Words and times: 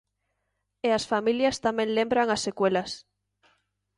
E 0.87 0.89
as 0.97 1.07
familias 1.11 1.59
tamén 1.65 1.95
lembran 1.97 2.27
as 2.35 2.41
secuelas. 2.47 2.91